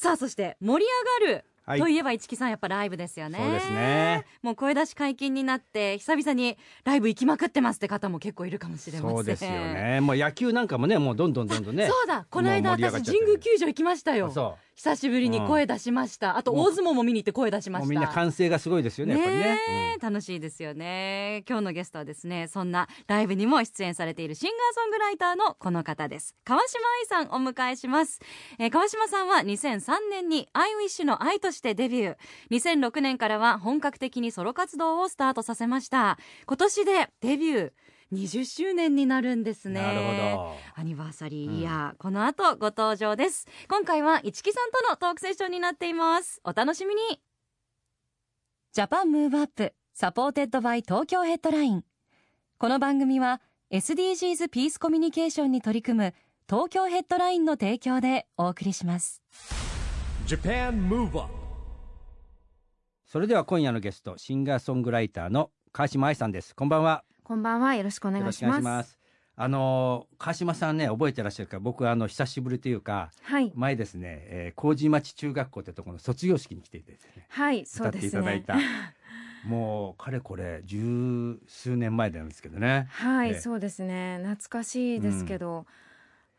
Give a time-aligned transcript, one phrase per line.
[0.00, 0.90] さあ、そして盛り
[1.20, 1.44] 上がる。
[1.70, 1.80] はい。
[1.80, 3.38] といえば市木さんやっぱライブですよね。
[3.38, 4.24] そうですね。
[4.42, 9.16] もう声出し解禁になって久々にライブ行きまくってますって方も結構いるかもしれません。
[9.16, 10.00] そうですよね。
[10.00, 11.86] もう野球なんかもねもうどんどんどんどんね。
[11.86, 14.30] そうだこの間私神宮球場行きましたよ。
[14.30, 17.90] そ久しぶりに声出しました、あと大相撲も見に行って声出しうました。
[17.90, 19.26] みんな歓声がすごいですよねね。
[19.26, 19.58] ね
[19.98, 21.44] え楽しいですよね。
[21.46, 26.34] 今日のゲストはですねそんなライブにも出演されているシンガーソングライターのこの方です。
[26.44, 28.20] 川島愛さんお迎えします、
[28.58, 32.16] えー川嶋さんは2003年に I WiSH の ai としてデビュー。
[32.50, 36.18] 2006年からは本格的にソロ活動をスタートさせました。
[36.46, 37.72] 今年でデビュー。
[38.12, 39.80] 20周年になるんですね。
[39.80, 40.04] なるほ
[40.36, 40.56] ど。
[40.74, 43.46] アニバーサリーイヤー、この後ご登場です。
[43.68, 46.40] 今回は一木さんとのトークセッションになっています。
[46.44, 47.20] お楽しみに。
[48.72, 49.74] Japan Move Up.
[49.92, 51.84] Supported by Tokyo Headline。
[52.58, 56.14] この番組は SDGs ピースコミュニケーションに取り組む
[56.48, 59.22] 東京ヘッドラインの提供でお送りします。
[60.26, 61.39] Japan Move Up
[63.10, 67.74] それでは今夜のゲストシンガーソングライターの川島愛さんですこんばんはこんばんは。
[67.74, 69.00] よろしくお願いします。
[69.34, 73.50] あの川島さんね覚えてらっしゃるか僕あの久しぶりというかはい。
[73.56, 76.98] 前ですね、えー、麹町中学校ってところの卒業式に来ていてね
[77.30, 78.36] はい、そ歌ってうですね。
[78.36, 84.20] いただいた、もうかれこれ十数年前なんですけどねはい、ええそうですね。
[84.22, 85.66] 懐かしいですけど、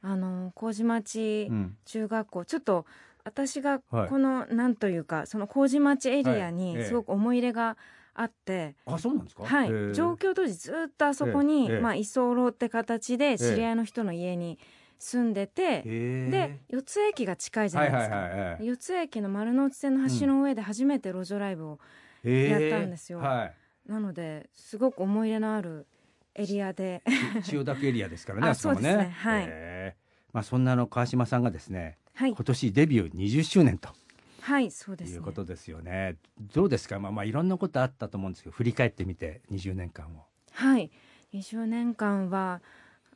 [0.01, 2.85] あの麹町うん中学校、ちょっと
[3.23, 4.09] 私がはい。
[4.09, 6.53] この、なんというかその麹町エリアはい。
[6.53, 6.85] にええ。
[6.85, 7.77] すごく思い入れが
[8.13, 9.43] あって、あそうなんですか？
[9.45, 14.59] はい、上京当時ずっとあそこに、まあ居候って形で知り合いの人の家に
[14.99, 18.63] 住んでて、で四ツ駅が近いじゃはないいですか。
[18.65, 21.79] 四ツ駅の丸の内線の橋の上で初めて路上ライブを
[22.23, 23.19] やったんですよ。
[23.19, 23.89] はい。
[23.89, 25.87] なのですごく思い入れのある
[26.35, 27.01] エリアで。
[27.43, 28.89] 千代田区エリアですからね ああそこもね。
[28.91, 29.13] そうですね。
[29.15, 29.95] はい。
[30.33, 32.33] まあそんなあの川島さんがですねはい。
[32.33, 33.89] 今年デビュー20周年と。
[34.41, 35.15] はいそうですね。
[35.15, 36.17] いうことですよね。
[36.53, 36.99] どうですか？
[36.99, 40.25] まあまあいろんなことあったと思うんですけど振り返ってみて20年間を。
[40.51, 40.91] はい。
[41.33, 42.61] 20年間は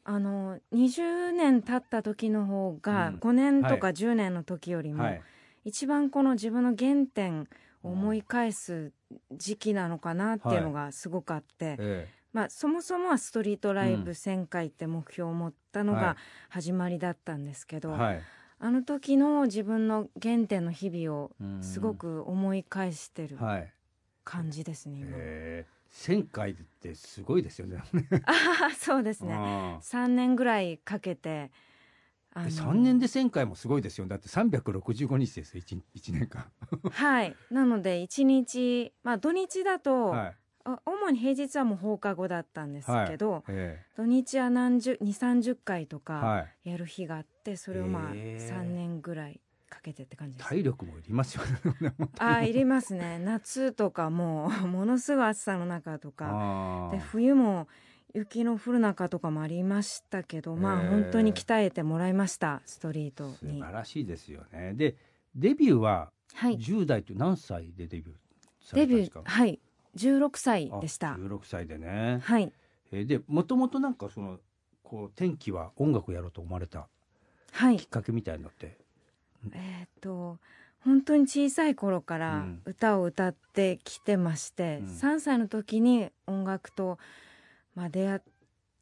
[0.06, 3.16] あの20年経った時の方がうん。
[3.18, 5.22] 5年とはか10年の時よりも、はい。
[5.66, 7.48] 一番この自分の原点
[7.84, 8.92] を思い返す
[9.32, 14.04] 時期なのかなっていうのがすごくあって、えまあ、そもそもはストリートライうん。
[14.04, 16.02] ブ1000回って目標を持ったのはい。
[16.02, 16.18] が
[16.50, 18.22] 始まりだったんですけど、えはい
[18.66, 21.62] あの時の自分の原点の日々をうん。
[21.64, 23.72] すごく思い返してるはい。
[24.24, 25.12] 感じですね、今。
[25.14, 26.20] えー。
[26.20, 27.84] 1000回ってすごいですよね。
[28.26, 28.32] あ
[28.72, 29.36] あそうですね。
[29.36, 31.52] あ3年ぐらいかけて
[32.34, 36.52] あー3年で1000回もすごいですよだって365日ですよ 1, 一年間。
[36.92, 37.36] はい。
[37.52, 46.70] なので1日まあ土日だと、はいあ主に平日はもう放課後だったんですけど、え土日は何十2 3 0回とえかはい。
[46.72, 48.50] やる日があってそれをまあへえ。
[48.52, 49.40] 3年ぐらい
[49.70, 50.50] かけてって感じです。
[50.50, 51.94] 体力もいりますよね。
[52.18, 53.20] あーいりますね。
[53.24, 57.68] 夏とかもう ものすごい暑さの中とかで冬も
[58.16, 64.74] 雪の降る中とかもありましたけどまあ本当に鍛えてもらいましたストリート素に晴らしいですよね。
[64.74, 64.96] で
[65.36, 66.58] デビューははい。
[66.58, 68.18] 10代って何歳でデビュー
[68.62, 69.32] さデビュれたんですか？
[69.36, 69.60] ーはい
[69.96, 71.14] 16歳あでした。
[71.14, 72.52] 16歳でね、はい。
[72.92, 74.40] えーでもともとなんかその
[74.84, 76.88] こう天気は音楽やろうと思われた
[77.52, 77.78] はい。
[77.78, 78.78] きっかけみたいのって。
[79.54, 80.38] えーっと
[80.84, 82.62] 本当に小さい頃かうらん。
[82.66, 84.88] 歌を歌ってきてまして、うん。
[84.88, 87.00] 3歳の時に音楽と、
[87.74, 88.22] まあ、出会っ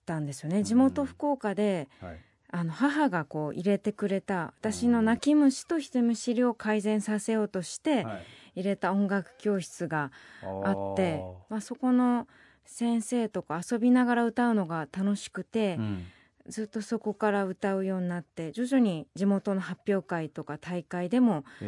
[0.06, 0.64] たんですよね。
[0.64, 0.80] 地うん。
[0.80, 2.20] 元福岡で、はい。
[2.56, 8.24] あの母がこう入れてくれた私の泣き虫と人見知りを改善させようとしてはい
[8.56, 10.12] 入れた音楽教室が
[10.42, 12.28] あってまあ、そこの
[12.66, 16.06] 先生とか遊びながら歌うのが楽しくて、うん。
[16.48, 21.64] ずっとそこから歌うようになって徐々に地元の発表会とか大会でもあ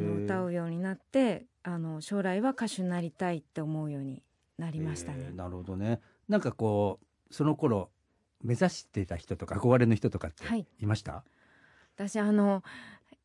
[0.00, 4.22] の歌うようになってあの将来は歌手になりたいって思うように
[4.58, 5.26] なりましたね。
[5.28, 5.36] えー。
[5.36, 6.00] なるほどね。
[6.28, 6.98] なんかこ
[7.30, 7.90] うその頃
[8.42, 10.66] 目指してた人とか憧れの人とかってはい。
[10.80, 11.22] いました、
[11.94, 12.64] 私あの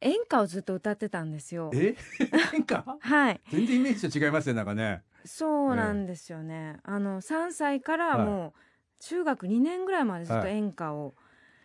[0.01, 1.71] 演歌をずっと歌ってたんですよ。
[1.73, 1.95] え？
[2.53, 2.83] 演歌？
[2.99, 5.03] はい、全然イメージと違いますねなんかね。
[5.23, 6.77] そうなんですよね。
[6.83, 8.53] あの3歳からもう
[8.99, 11.13] 中学2年ぐらいまでずっと演歌を。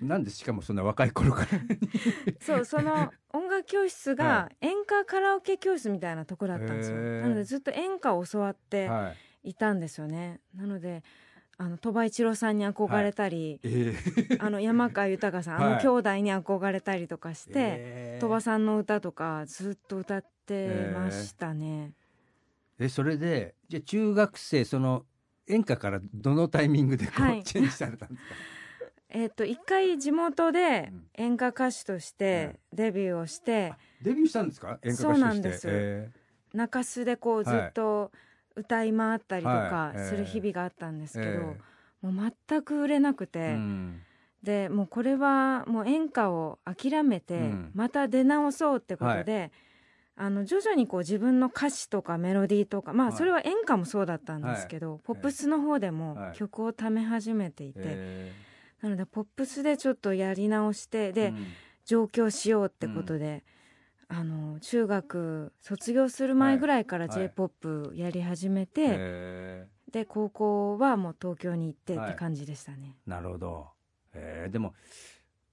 [0.00, 1.48] なんでしかもそんな若い頃から
[2.38, 9.50] そうその音楽教室が演歌カラオケ教室みたいなとこだったんですよ、なのでずっと演歌を教わってはい。
[9.50, 10.40] いたんですよね。
[10.54, 11.02] なので
[11.58, 15.75] あの鳥羽一郎さんに憧れたり、えー あの山川豊さん、あはい。
[15.76, 21.93] の兄弟に憧れたりとかして、えー鳥羽さんの歌とかずっと歌ってましたね、
[22.79, 25.05] えそれでじゃあ中学生その
[25.49, 27.43] 演歌からどのタイミングでこう、はい。
[27.44, 28.35] チェンジされたんですか？
[29.11, 31.06] えっと一回地元でうん。
[31.14, 33.73] 演歌歌手としてデビューをして、
[34.03, 34.79] デビューしたんですか？
[34.82, 35.03] 演歌歌手として。
[35.03, 35.67] そうなんです。
[35.70, 36.11] え
[36.55, 38.12] 中洲でこうずっと
[38.56, 41.56] 歌い回ったりとかはいする日々があったんですーけど、
[42.03, 44.03] えもう全く売れなくーて、うん。
[44.43, 47.70] でもうこれはもう演歌を諦めて、うん。
[47.75, 49.53] また出直そうってことで、
[50.17, 53.17] あの徐々にこう自分の歌詞とかメロディーとかまあはい。
[53.17, 56.37] それは演歌もそうだったんですけど、ポップスの方でもはい。
[56.37, 58.32] 曲をため始めていて、え
[58.82, 61.47] なのでポップスでちょっとやり直してで、ーうん。
[61.85, 63.44] 上京しようってことで、
[64.08, 67.14] あの中学卒業する前ぐらいからはい。
[67.14, 72.11] J p o p やり始めて、えで高校はもう東京に行ってはい。
[72.11, 72.97] って感じでしたね。
[73.06, 73.69] ーなるほど、
[74.14, 74.53] えー。
[74.53, 74.75] でも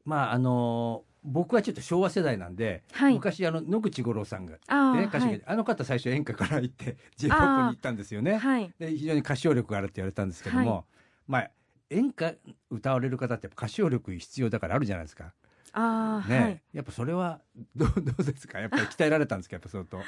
[0.05, 3.13] まああのー僕はちょっと昭和世代なんで、はい。
[3.13, 4.53] 昔あの野口五郎さんが、
[4.93, 8.35] ね、歌手が、はいあの方最初演歌から行って j p o p に行ったんですよね。
[8.35, 8.73] はい。
[8.77, 10.83] で非常に歌唱力があるって言われたんですけども、は
[11.27, 11.51] まあ
[11.89, 12.33] 演歌
[12.69, 15.33] 歌われる方って歌唱力必要だからあるじゃないですか。
[15.73, 16.61] あー、ね、はい。
[16.73, 17.41] やっぱそれは
[17.75, 18.59] どう どうですか？
[18.59, 19.55] やっぱり鍛えられたんですか？
[19.55, 19.99] やっぱ相当。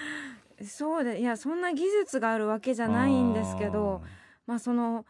[0.64, 4.02] そうでいやそんな技術があるわけじゃないんですけど
[4.48, 5.06] まあその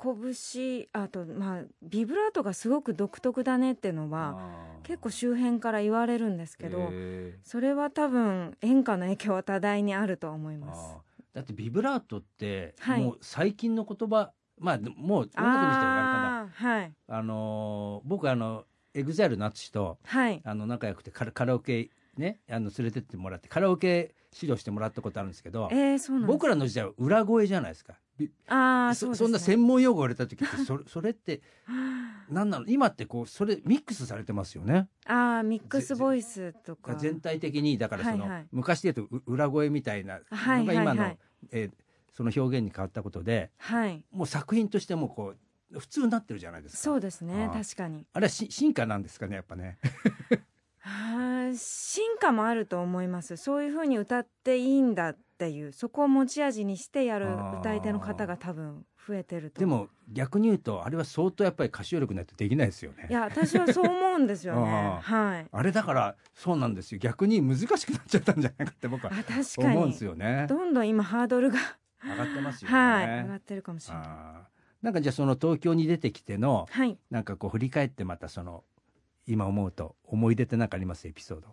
[0.00, 4.86] 拳あとまあビブラートがすごく独特だねっていうのあはー。
[4.86, 10.96] 結構周辺から言われるんですけど、へそれは多分演歌の影響は多大にあると思いーます。
[11.34, 13.02] だってビブラートって、はい。
[13.02, 16.92] もう最近の言葉まあでももう音楽にしたらああーはい。
[17.08, 20.40] あのー僕あの EXILE の ATSUSHI とはい。
[20.44, 27.94] あの仲良くてカラカラオケねあの連れてってもらってカラオケ指導してもらったことあるんですけど、えー、そう僕らの時代は裏声じゃないですか。
[28.48, 31.40] あーそね、そんな専門用語言われた時ってそれ それって
[32.28, 32.66] 何なの？
[32.66, 34.88] 今ってこうそれミックスされてますよね。
[35.06, 36.94] ああミックスボイスとか。
[36.96, 38.30] 全体的にだからその、はい。
[38.30, 41.18] はい昔で言うとう裏声みたいなはいはいのが今の、はい
[41.52, 41.72] えー
[42.12, 44.04] その表現に変わったことではい。
[44.10, 45.38] もう作品としてもこう
[45.78, 46.82] 普通になってるじゃないですか。
[46.82, 47.44] そうですね。
[47.44, 47.62] あー。
[47.62, 48.06] 確かに。
[48.12, 49.78] あれはし進化なんですかねやっぱね。
[50.82, 53.36] あー進化もあると思います。
[53.36, 57.28] そういうふうに歌っていいんだっていうそこを持ち味にしてやる
[57.60, 59.60] 歌い手の方が多分増えてると。
[59.60, 63.06] でも逆に言うとあれは相当やっぱり歌唱力ないとできないですよね。
[63.10, 64.70] いや私はそう思うんですよね。
[64.70, 65.46] あはい。
[65.50, 66.98] あれだからそうなんですよ。
[66.98, 70.46] 逆に難しくなっちゃったんじゃないかって僕はあ確か思うんにですよね。
[70.48, 71.58] どんどん今ハードルが
[72.02, 74.06] 上がってますよね、はい上がってるかもしれない
[74.82, 76.98] なんかじゃあその東京に出てきてのはい。
[77.10, 78.64] なんかこう振り返ってまたその
[79.26, 81.06] 今思うと思い出って何かあります？
[81.06, 81.48] エピソード。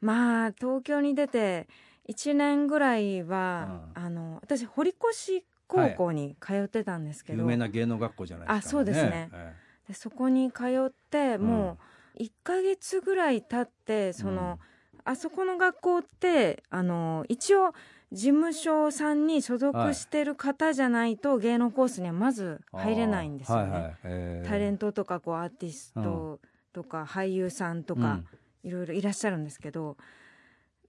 [0.00, 1.68] まあ東京に出て
[2.08, 4.02] 1年ぐらいは、うん。
[4.04, 9.30] あの私堀越高校に通ってたんですけど、有名な芸能学校じゃないですか、あそうですね。
[9.32, 9.54] え
[9.88, 11.46] でそこに通ってうん。
[11.46, 11.78] も
[12.18, 14.58] う1ヶ月ぐらい経ってその、
[15.04, 17.72] あそこの学校ってあの一応
[18.12, 23.72] 事務所さんに所属してる方じゃないと芸能コースにはまずえ入れないんですよね。
[23.72, 26.40] はいはいええタレントとかこうアーティスト
[26.72, 28.20] とか俳優さんとか、
[28.62, 29.96] いろいろいらっしゃるんですけど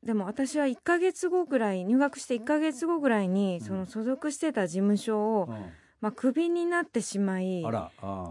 [0.04, 3.66] でも私は1ヶ月後ぐらい入学して1ヶ月後ぐらいにうん。
[3.66, 5.66] その所属してた事務所を、うん。
[6.02, 7.64] まあ、クビになってしまい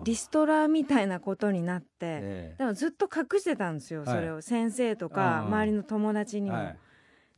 [0.03, 4.43] リストラみたいなことになって、えでもずっと隠してたんですよ、はいそれを。
[4.43, 6.57] 先生とかうん周りの友達にも。
[6.57, 6.79] えはい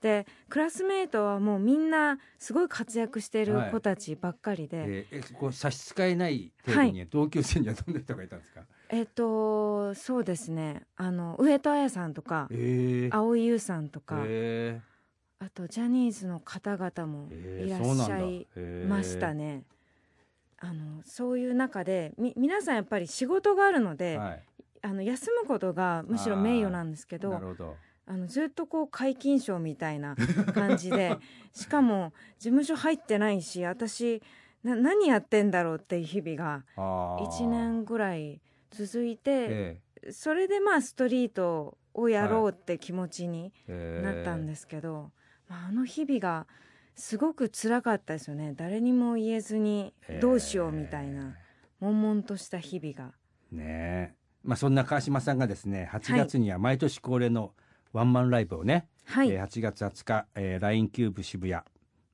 [0.03, 10.83] でクラスメートはもうみんなすごい活躍してる子たちばっかりで、えーえこう差し支えない程度に同級生にはどんな人がいたんですか、えっとそうですね。
[10.97, 13.17] あの上戸彩さんとかえー。
[13.17, 14.81] 蒼井優さんとか、え
[15.39, 19.63] あとジャニーズの方々もーいらっしゃいえーましたね。
[20.59, 24.43] あのそういう中でみ皆さんやっぱり仕事があるので、はい。
[24.85, 30.17] あの休むことがむしろ名誉なんですけどなるほどあのずっとこう皆勤賞みたいな
[30.55, 31.17] 感じで
[31.55, 34.23] しかも事務所入ってないし私
[34.63, 37.27] な何やってんだろうっていう日々があー。
[37.27, 38.41] 1年ぐらい
[38.71, 39.81] 続いて、え
[40.11, 45.13] それでまあストリートをやろうって気持ちにえなったんですすけど、
[45.49, 46.47] まあ、あの日々が
[46.95, 48.55] すごく辛かったですよね。
[48.57, 51.37] 誰にも言えずにどうしようみたいな
[51.81, 53.15] 悶々とした日々が。
[53.51, 54.15] ねえ。
[54.43, 57.53] まあそんな川島さんがですね8月には毎年恒例の
[57.93, 61.63] ワンマンライブをね、はい、えー8月20日、えー、LINE キューブ渋谷、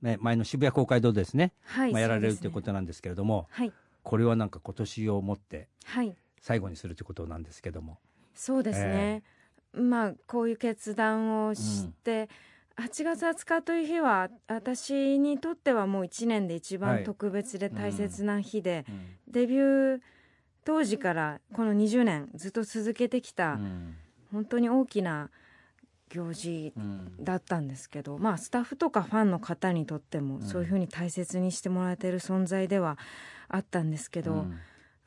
[0.02, 3.72] ね、前の渋谷公会堂でですね、はいまあ、やられるということなんですけれども、はい。
[4.02, 6.16] これはなんか今年をもってはい。
[6.40, 7.98] 最後にするということなんですけども。
[8.34, 9.22] そうですね、
[9.72, 12.28] まあこういう決断をして、
[12.76, 16.94] 8月20日という日は私にとってはもう1年で一はい。
[16.96, 18.86] 番特別で大切な日で、
[19.26, 20.00] デビュー
[20.64, 23.96] 当時からこの20年ずっと続けてきた、うん。
[24.32, 25.30] 本当に大きな
[26.08, 27.12] 行事うん。
[27.20, 32.98] だったんですけど、まあスタッフとかファンの方にとってもそういうふうに大切にしてもらえてる存在では
[33.48, 34.58] あったんですけど、うん。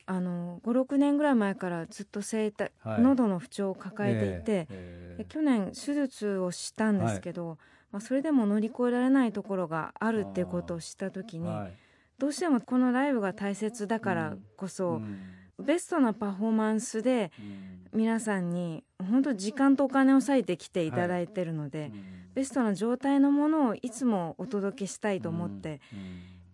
[0.07, 3.01] あの56年ぐらい前からずっと声帯、はい。
[3.01, 7.57] 喉の不調を抱えていて、えで去年手術をしたんですけど、
[7.91, 11.73] まあ、それでも乗り越えられないところがあるっていうことを知った時に、はい。
[12.17, 15.17] どうしてもこのライブが大切だからこそ、うん。
[15.63, 21.91] ベストなパフォーマンスでうん皆さんに本当時間とお金を割いてきていただいてるので、
[22.33, 25.81] ベストな状態のものをいつもお届けしたいと思って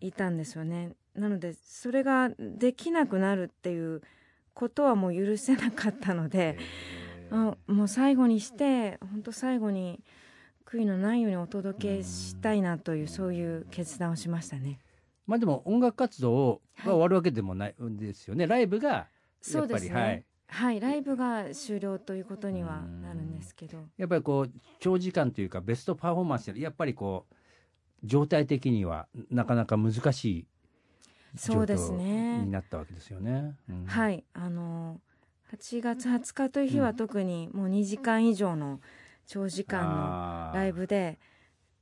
[0.01, 0.94] いたんですよね。
[1.15, 4.01] なのでそれができなくなるっていう
[4.53, 6.58] ことはもう許せなかったので、
[7.29, 10.03] あもう最後にして本当最後に
[10.65, 14.79] 悔いのないようにお届けしたいなというそういう決断をしましたね。
[15.27, 19.94] まあでも音楽活動が終わるわけでもないんですよね、ライブがやっぱり、そうですね。
[19.94, 23.85] はいはい、ライブが終了ということにはなるんですけど。
[23.97, 27.35] やっぱりこう長時間というかベストパフォーマンスでやっぱりこう
[28.03, 30.47] 状態的にはなかなか難しい
[31.35, 32.39] 状そうです況ね。
[32.39, 33.55] になったわけですよね。
[33.69, 33.85] うん。
[33.85, 35.01] はい、あの
[35.51, 38.79] 8月20日という日は特にもう2時間以上の
[39.25, 41.19] 長時間のライブで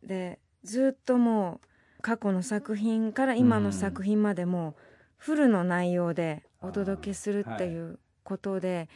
[0.03, 4.75] でずっともう過去の作品から今の作品までも
[5.17, 8.89] フルの内容でお届けするっていうことで、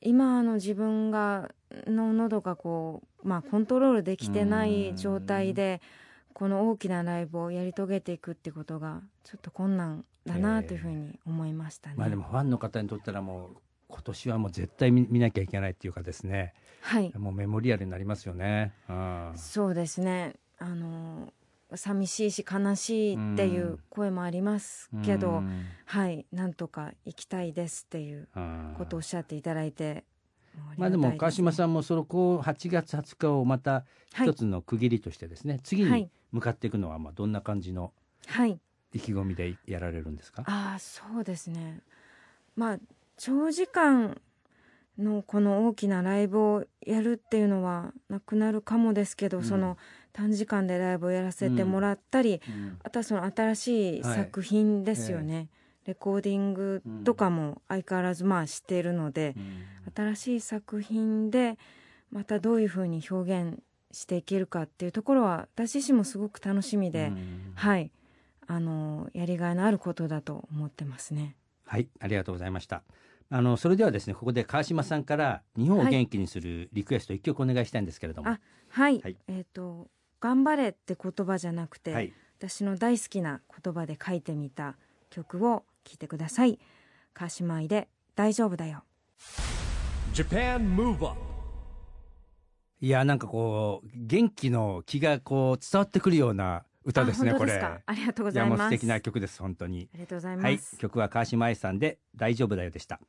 [0.00, 1.50] 今あの自分が
[1.86, 5.80] の喉がこう、まあ、コントロールできてない状態で
[6.32, 11.96] この大きなライブをやり遂げていくってことがちょっと困難だなというふうに思いましたね。
[11.98, 13.56] まあでもファンの方にとったらもう
[13.88, 16.54] 今年はもう絶対見見なきゃいけないっていうかですね。
[16.80, 17.12] はい。
[17.16, 18.72] もうメモリアルになりますよね。
[18.88, 19.32] うん。
[19.36, 20.34] そうですね。
[20.58, 21.32] あの
[21.74, 25.64] 寂しいし悲しいっていう声もありますけど、うん。
[25.84, 28.74] はいなんとか行きたいですっていううん。
[28.78, 30.04] ことをおっしゃっていただいて、
[30.76, 33.84] まあでも川島んさんもそのこう8月20日をまた
[34.14, 36.10] 一つの区切りとしてですね、次にはい。
[36.32, 37.92] 向かっていくのはまあどんな感じの
[38.26, 38.60] はい。
[38.92, 40.42] 意気込みでやられるんですか？
[40.46, 41.80] ああそうですね。
[42.56, 42.78] まあ
[43.16, 44.20] 長時間
[44.98, 49.44] のこの大きなライブをやるっていうのはなくなるかもですけど、うん。
[49.44, 49.78] その
[50.12, 52.78] 短時間でライブをやらせてもらったり、うん。
[52.82, 55.48] あとはその新しい作品ですよね、
[55.86, 59.34] レコーディングとかも相変わらずまあしているので、
[59.94, 61.58] 新しい作品で
[62.10, 63.62] またどういうふうに表現
[63.92, 67.52] していけるかっていうところは私自身もすごく楽しみで、うん。
[67.54, 67.90] はい。
[68.46, 71.36] あのやりがいのあることだと思ってますね。
[71.64, 71.88] はい。
[72.00, 72.82] ありがとうございました。
[73.32, 78.28] あのそれではですねここで川島さんから日本を元気にするリクエスト一曲お願いしたいんですけれども。
[78.28, 78.40] あ
[78.70, 79.16] はい、はい。
[79.28, 79.88] えっ、と
[80.20, 82.12] 頑張れって言葉じゃなくて、はい
[82.42, 84.76] 私の大好きな言葉で書いてみた
[85.10, 86.58] 曲を聴いてください。
[87.12, 87.86] 川島愛で
[88.16, 88.82] 大丈夫だよ。
[90.14, 91.20] Japan Move Up
[92.80, 97.82] いやなんかこう元気の気がこう伝わってくるような歌ですねあこれ本当ですか？
[97.84, 98.58] ありがとうごいざいます。
[98.58, 100.78] やもう素敵な曲です本当にありがとうございはいます。
[100.78, 103.00] 曲は川島愛さんで大丈夫だよでした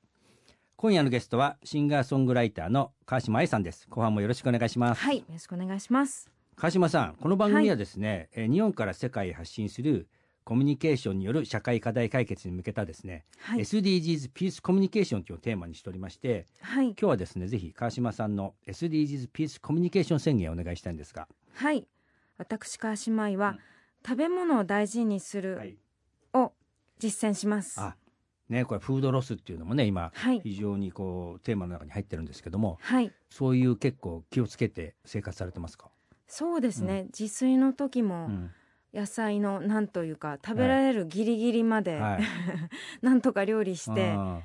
[0.75, 6.30] 今夜のゲストはシンガーソングライターの川島愛さんです後半もよろしくお願いしますはい、よろしくお願いします。
[6.55, 10.08] 川島さんこの番組はですね、えー日本から世界へ発信する
[10.43, 21.27] コミュニケーションによる社会課題解決に向けたですね、はい、SDGs ピースコミュニケーションというテーマにしておりましてはい、今日はですねぜひ川島さんの SDGs ピースコミュニケーション宣言をお願いしたいんですが。
[21.53, 21.88] はい。
[22.38, 23.60] 私川島愛は、
[24.03, 25.77] 食べ物を大事にするはい。
[26.34, 26.53] を
[26.98, 27.79] 実践します。
[27.79, 27.96] あ
[28.51, 35.89] ねこれフードロスっていうのもね今はい、非常にこうテーマの中に入ってるんですけどもはい、そういう結構気をつけて生活されてますか、
[36.32, 37.08] そうですね。
[37.18, 38.52] 自炊の時も、うん。
[38.94, 42.24] 野菜のなんというか食べられるギリギリまで、はい。
[43.06, 44.42] なんとか料理してあ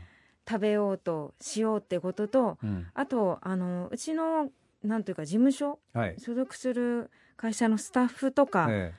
[0.48, 2.86] 食べようとしようってこととーうん。
[2.94, 4.50] あとあのうちの
[4.82, 6.14] なんというか事務所はい。
[6.18, 8.92] 所属する会社のスタッフとか、え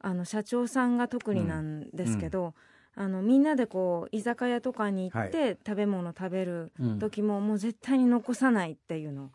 [0.00, 2.54] あの社長さんが特になんですけど、
[2.94, 6.98] あのみんなでこう居酒屋とかに行って食べ物食べるえうん。
[6.98, 9.24] 時も、もう絶対に残さないっていうの。
[9.24, 9.30] を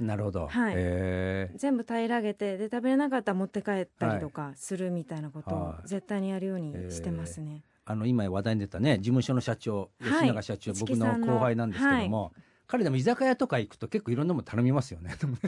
[0.00, 0.74] なるほど、はい。
[0.76, 5.88] え全部平らげてで食べれなかったら持って帰ったりとかするみたいなことをはい。
[5.88, 7.62] 絶対にやるようにしてますね。
[7.84, 10.12] あの今話題に出たね事務所の社長はい。
[10.12, 12.32] 吉永社長、市僕の後輩なんですけども、
[12.66, 15.16] 彼でも居酒屋とか行くと結構いろんなもの頼みますよね。
[15.18, 15.38] でもね。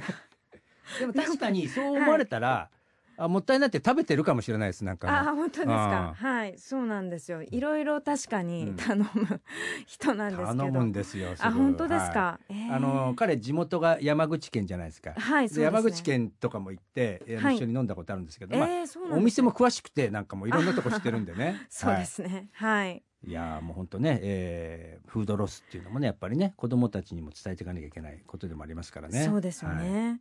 [0.98, 1.68] でも確かに。
[1.68, 2.70] そう思われたら、
[3.22, 6.08] あもったいないって食べてるかもしれないですなんかね、ああ本当ですか？
[6.10, 7.42] あはいそうなんですよ。
[7.42, 8.76] いろいろ確かうにん。
[8.76, 9.06] 頼む
[9.86, 10.56] 人なんですけど。
[10.58, 12.74] 頼むんですよあ本当ですはか、えいー。
[12.74, 15.64] あの彼地元が山口県じゃないですか、はいそうですね。
[15.64, 19.20] 山口県とかも行って、一緒に飲んだことあるんですけど、えまあーそうなんですね。
[19.20, 21.60] お店も詳しくてなんかもういろんなとこ知ってるんでね。
[21.68, 22.48] そうですね。
[22.52, 29.24] はい、はい、いやーもう本当ね、えーフードロスっていうのもねやっぱりね子どもたちにも伝えていかなきゃいけないことでもありますからね。
[29.24, 29.84] そうですよはい。
[29.84, 30.20] ね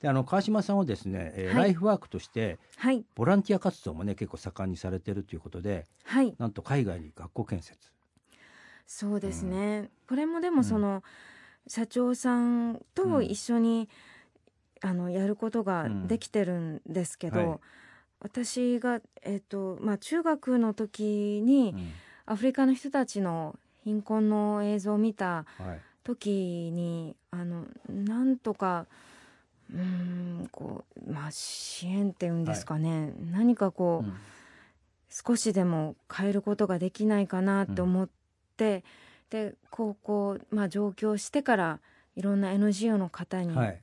[0.00, 1.62] であの川島さんはですね、えーはい。
[1.64, 3.04] ライフワークとしてはい。
[3.14, 6.34] ボランティア活動もね結構盛んにされてるということではい。
[6.38, 7.92] なんと海外に学校建設。
[8.86, 11.02] そうですね、これもでもその、
[11.66, 13.88] 社長さんと一緒に、
[14.80, 17.58] あのやることができてるんですけど、うんはい。
[18.20, 21.92] 私が、えっとまあ、中学の時にうん。
[22.28, 25.80] アフリカの人たちの貧困の映像を見たはい。
[26.04, 28.86] 時にあのなんとか
[29.72, 34.16] うーんこう、まあ、支援っていうんですかね、何かこう、うん。
[35.08, 38.08] 少しでも変えることができないかなと思っ
[38.56, 38.84] て、
[39.30, 41.80] で高校、まあ、上京してから
[42.16, 43.82] いろんな NGO の方にはい。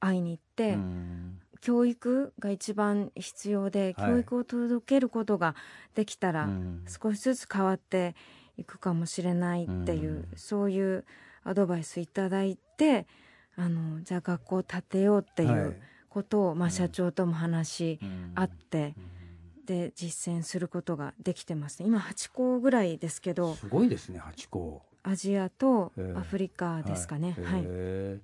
[0.00, 1.40] 会いに行って、うん。
[1.60, 4.10] 教育が一番必要で、はい。
[4.10, 5.54] 教育を届けることが
[5.94, 6.84] できたら、うん。
[6.86, 8.14] 少しずつ変わって
[8.56, 10.28] いくかもしれないっていう、うん。
[10.36, 11.04] そういう
[11.44, 13.06] アドバイスいただいて
[13.58, 15.60] あのじゃあ学校を建てようっていはい。
[15.66, 15.76] う
[16.08, 16.70] ことを、まあ、うん。
[16.72, 18.32] 社長とも話しうん。
[18.34, 18.94] 合って、
[19.66, 21.88] で実践することができてますね。
[21.88, 26.18] 今8校ぐらいですけどすごいですね八校アジアとええ。
[26.18, 27.36] アフリカですかね。
[27.44, 28.20] はい、へー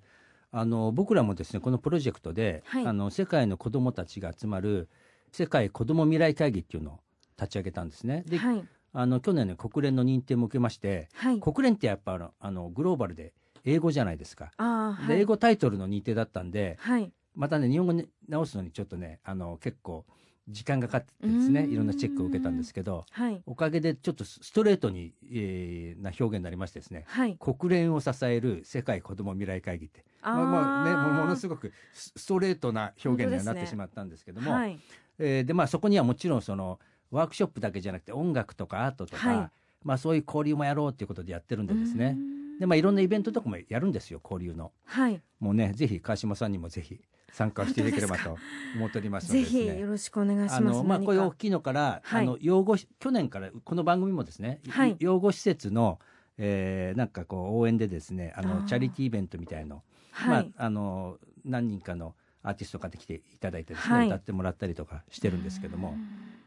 [0.57, 2.87] あの僕らもですねこのプロジェクトで、はい。
[2.87, 4.89] あの世界の子どもたちが集まる
[5.33, 7.01] 世界子ども未来会議っていうのを
[7.37, 8.25] 立ち上げたんですね。
[8.27, 8.65] で、はい。
[8.93, 11.41] あの去年ね国連の認定も受けまして、はい。
[11.41, 13.33] 国連ってやっぱあのあのグローバルで
[13.65, 14.53] 英語じゃないですか。
[14.59, 15.07] はい。
[15.09, 17.13] で英語タイトルの認定だったんで、はい。
[17.35, 20.05] またね日本語に直すのにちょっとねあの結構
[20.49, 23.43] 時間がかかってですねいろんなチェックを受けたんですけどはい。
[23.47, 27.37] おかげでちょっとストレートに、えーな表現になりましてですねはい。
[27.39, 30.05] 国連を支える世界子ども未来会議って。
[30.23, 34.79] まあまあねものすごくスストレートな表現にはなってしまったんですけども、はい。
[35.19, 36.79] えーでまあそこにはもちろんその
[37.11, 39.51] ワークショップだけじゃなくて音楽とかアートとか、はい。
[39.83, 42.17] まあそういう交流もやろうっていうことでやってるんでですね
[42.61, 44.73] でまあいろんなイベントとかもやるんですよ交流の。
[44.85, 45.21] はい。
[45.41, 47.01] もうねぜひ川島さんにもぜひ
[47.33, 48.39] 参加していただければと
[48.77, 49.75] 思っておりますのでぜですね。
[49.75, 50.57] ひよろしくお願いします。
[50.57, 52.23] あのまあこういう大きいのから、はい。
[52.23, 54.97] あの養護し去年からこの番組もですね、はい。
[55.01, 55.99] 養護施設の、
[56.39, 64.07] えーなんかこう応援でですねあのチャリティーイベントみたいの、はい、まああの何人かのアーティストが来ていただいてですね、はい。
[64.07, 65.97] 歌ってもらったりとかしてるんですけども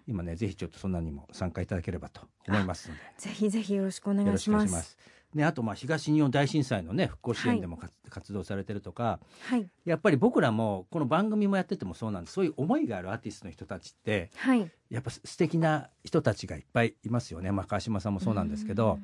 [0.07, 3.01] 今ねぜひちょっとそんなにも参加いただければと思いますので。
[3.17, 4.97] ぜひぜひよろしくお願いします。
[5.33, 9.67] ね、あとまあ東日本大震災のね復興支援でもか、活動されてるとかはい。
[9.85, 12.33] やっぱり僕らもこの番組もやっててもそうなんです。
[12.33, 14.71] そういう思いがあるアーティストの人たちってはい。
[14.89, 18.99] やっぱ素敵な人たちがいっぱいいますよね、まあ、川島さんもそうなんですけど。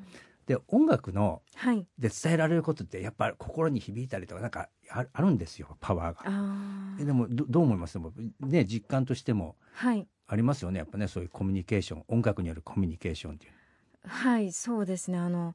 [0.46, 1.86] で音楽のはい。
[1.98, 5.76] で伝えられることってやっぱ心に響いたりとかなんかああるんですよ。
[5.80, 7.04] パワーが。
[7.04, 7.94] でもどどう思います？
[7.94, 10.06] でもね実感としてもはい。
[10.26, 10.78] ありますよね。
[10.78, 12.04] やっぱねそういうコミュニケーション。
[12.08, 13.52] 音楽によるコミュニケーションっていう。
[14.06, 15.16] はいそうですね。
[15.16, 15.54] あの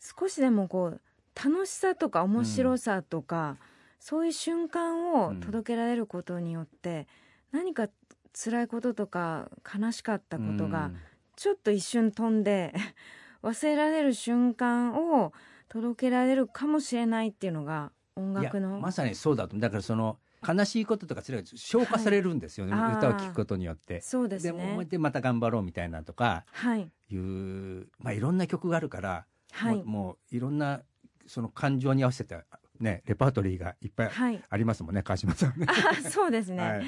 [0.00, 1.00] 少しでもこう
[1.34, 3.56] 楽しさとか面白さとか、
[3.98, 7.06] そういう瞬間を届けられることによって、
[7.52, 7.88] 何か
[8.32, 10.96] 辛いこととか悲しかったことがうん。
[11.36, 12.74] ちょっと一瞬飛んで
[13.42, 15.32] 忘れられる瞬間を
[15.70, 24.02] 届けられるかもしれないっていうのが音楽のまさにそうだとだからその悲しいこととか辛いこと消化されるんですよね、はい歌を聴くことによって。
[24.02, 24.84] そうですね。
[24.84, 26.90] でまた頑張ろうみたいなとかはい。
[27.08, 29.82] いう、まあ、いろんな曲があるから、はい。
[29.84, 30.82] もういろんな
[31.26, 32.38] その感情に合わせて、
[32.80, 34.42] ね、レパートリーがいっぱいはい。
[34.48, 35.66] ありますもんね川島さんね。
[35.68, 36.84] あそうですね、はい。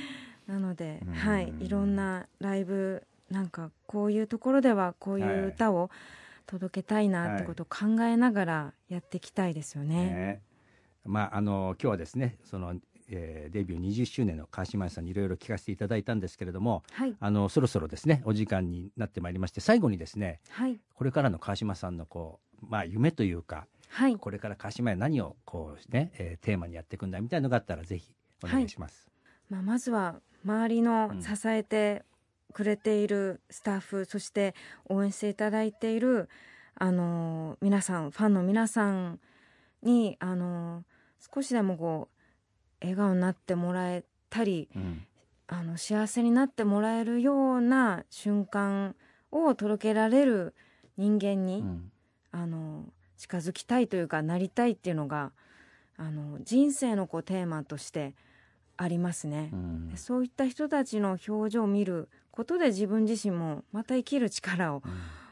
[0.46, 5.90] なのでうん、はい、いろんなライブなんかこういうところではこういう歌を
[6.46, 9.96] 届けたいなってことを考えながらやっていきたいですよね。
[9.96, 10.42] ね。
[11.04, 12.74] まああの今日はですねその、
[13.08, 28.10] えーデビュー20周年の川島さんにいろいろ聞かせていただいたんですけれどもはい、あのそろそろですねお時間になってまいりまして最後にですねはい、これからの川島さんのこう、まあ、夢というかはい、これから川島屋何をこうね、えーテーマにやっていくんだみたいなのがあったらぜひ
[28.42, 29.06] お願いします。
[29.50, 31.22] まあ、まずは周りのうん。
[31.22, 32.02] 支えて
[32.54, 34.54] くれているスタッフ、そして
[34.86, 36.30] 応援していただいている
[36.74, 39.20] あの皆さんファンの皆さん
[39.82, 40.84] にあの
[41.34, 45.06] 少しでもこう笑顔になってもらえたりうん。
[45.48, 48.96] あの幸せになってもらえるような瞬間
[49.30, 50.54] を届けられる
[50.96, 51.92] 人間に、うん
[52.32, 55.30] あの近づきたいというかなりたいっていうのが
[55.96, 58.14] あの人生のこうテーマとして
[58.76, 59.92] ありますね、うん。
[59.94, 64.82] そういった人たちの表情を見ることで自分自身もまた生きる力を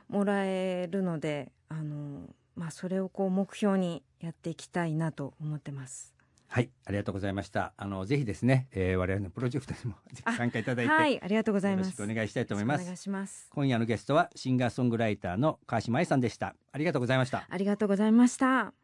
[0.08, 6.19] もらえるのであの、まあ、それをこう目標にやっていきたいなと思ってます。
[6.52, 7.74] はいありがとうございました。
[7.76, 11.92] あのぜひですね、えー、我々のプロジェクトにもぜひ 参加いただいて、はい、ありがとうございよろます。
[11.92, 12.82] しくお願いしたいと思います。
[12.82, 13.48] お願いします。
[13.52, 16.56] 今夜のゲストはシンガーソングライターの川島愛さんでした。
[16.72, 17.46] ありがとうございました。
[17.48, 18.74] ありがとうございました。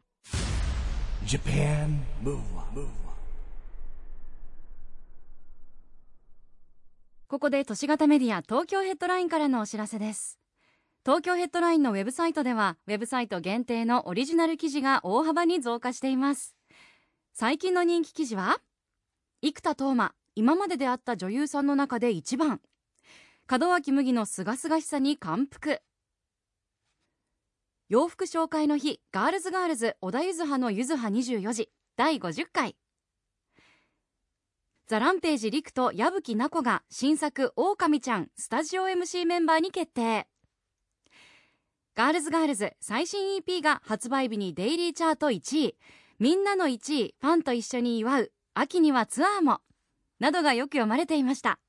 [1.25, 2.87] Japan Move Up,
[7.27, 10.39] ここで都市型メディア東京ヘッドラインからのお知らせです。
[11.03, 16.56] 東京ヘッドラインのウェブサイトではウェブサイト限定のオリジナル記事が大幅に増加しています
[17.39, 18.57] 最近の人気記事は
[19.43, 22.61] 生田斗真今までであった女優さんの中で一番。
[23.47, 25.79] 門脇麦のすがすがしさに感服。
[27.89, 32.75] 洋服紹介の日ガールズガールズ小田ゆずはのゆずは24時第50回。
[34.87, 40.27] ザ・ランページ陸と矢吹奈子が新作「オオカミちゃん」スタジオ MC メンバーに決定。
[41.93, 45.77] ガールズガールズ最新 EP が発売日にデイリーチャート1位。
[46.19, 49.59] みんなの1位ファンと一緒に祝う秋にはツアーも
[50.19, 51.59] などがよく読まれていました。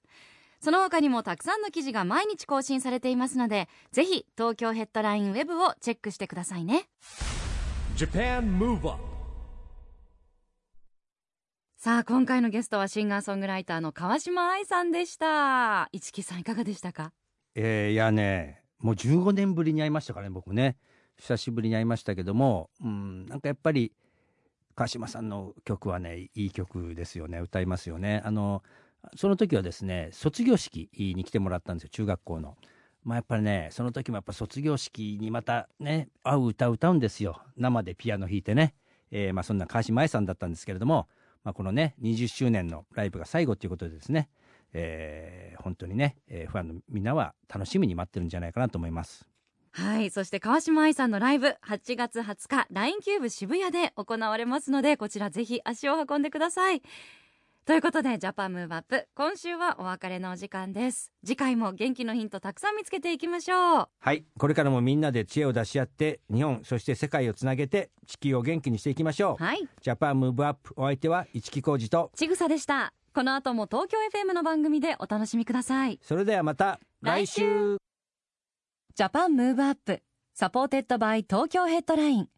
[0.61, 6.89] その他にもたくさんの記事が毎日更新されていますのでぜひ東京ヘッドラインウェブをチェックしてくださいね。
[7.97, 8.99] Japan Move Up
[11.77, 15.89] さあ今回のゲストはシンガーソングライターの川島愛さんでした。
[15.93, 17.13] 市木さんいかがでしたか？
[17.55, 20.77] えーいやねもう15年ぶりに会いましたからね僕ね。
[21.19, 23.93] 久しぶりに会いましたけどもうんなんかやっぱり
[24.79, 28.63] 川島さんの曲はねいい曲ですよね歌いますよねあの
[29.17, 32.57] その時はですね卒業式に来てもらったんですよ中学校の。
[33.03, 38.75] まあやっぱりねその時もやっぱ卒業式にまたね合う歌を歌うんですよ生でピアノ弾いてね、
[39.11, 41.09] えーまあそんな川嶋あいさんだったんですけれども、
[41.43, 44.29] まあ、このね20周年のライブが最後ということでですね
[44.73, 49.28] えー本当にね、えーファンのみんなは楽しみに待ってるんじゃないかなと思います。
[49.79, 50.11] はい。
[50.11, 56.83] そして川嶋あいさんのライブ8月20日 LINE キューブ渋谷で行われますのでこちらぜひ足を運んでください。
[57.65, 61.13] ということで Japan Move Up 今週はお別れのお時間です。
[61.25, 63.89] 次回も元気のヒントたくさん見つけていきましょう。
[64.01, 69.45] はい、これからもみんなで知恵を出し合って日本そして世界をつなげて地球を元気にしていきましょう。
[69.45, 69.69] はい。
[69.81, 72.93] ジャパンムーブアップお相手は市木浩二とちぐさでした。
[73.15, 76.01] この後も東京 FM の番組でお楽しみください。
[76.03, 77.79] それではまた来来週
[78.99, 80.03] Japan Move Up
[80.35, 82.29] supported by Tokyo Headline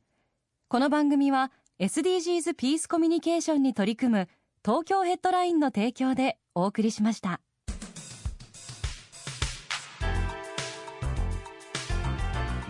[0.69, 4.29] この番組は SDGs ピースコミュニケーションに取り組む
[4.63, 7.41] 東京ヘッドラインの提供でお送りしました。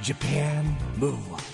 [0.00, 0.62] Japan
[1.00, 1.49] Move Up